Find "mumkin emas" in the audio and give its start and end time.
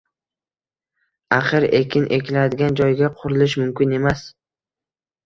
3.65-4.25